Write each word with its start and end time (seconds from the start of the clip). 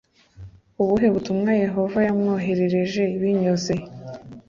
ubuhe 0.81 1.07
butumwa 1.13 1.51
Yehova 1.63 1.99
yamwoherereje 2.07 3.03
binyuze 3.21 3.73